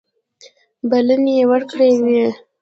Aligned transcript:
بلنې 0.89 1.37
ورکړي 1.51 1.89
وې. 2.03 2.23